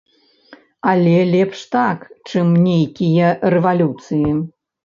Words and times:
Але 0.91 1.13
лепш 1.33 1.59
так, 1.75 1.99
чым 2.31 2.47
нейкія 2.67 3.27
рэвалюцыі. 3.57 4.29